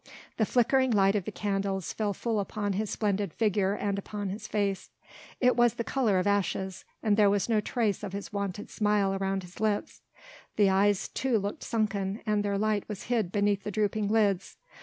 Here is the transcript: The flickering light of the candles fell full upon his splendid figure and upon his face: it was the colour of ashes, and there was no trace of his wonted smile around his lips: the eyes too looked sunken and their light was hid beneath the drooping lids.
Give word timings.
The 0.37 0.47
flickering 0.47 0.89
light 0.89 1.13
of 1.13 1.25
the 1.25 1.31
candles 1.31 1.93
fell 1.93 2.11
full 2.15 2.39
upon 2.39 2.73
his 2.73 2.89
splendid 2.89 3.31
figure 3.31 3.73
and 3.75 3.99
upon 3.99 4.29
his 4.29 4.47
face: 4.47 4.89
it 5.39 5.55
was 5.55 5.75
the 5.75 5.83
colour 5.83 6.17
of 6.17 6.25
ashes, 6.25 6.85
and 7.03 7.17
there 7.17 7.29
was 7.29 7.47
no 7.47 7.61
trace 7.61 8.01
of 8.01 8.11
his 8.11 8.33
wonted 8.33 8.71
smile 8.71 9.13
around 9.13 9.43
his 9.43 9.59
lips: 9.59 10.01
the 10.55 10.71
eyes 10.71 11.07
too 11.07 11.37
looked 11.37 11.61
sunken 11.63 12.21
and 12.25 12.43
their 12.43 12.57
light 12.57 12.89
was 12.89 13.03
hid 13.13 13.31
beneath 13.31 13.61
the 13.63 13.69
drooping 13.69 14.07
lids. 14.07 14.57